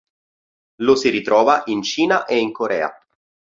Lo 0.77 0.95
si 0.95 1.09
ritrova 1.11 1.61
in 1.67 1.83
Cina 1.83 2.25
e 2.25 2.39
in 2.39 2.51
Corea. 2.51 2.91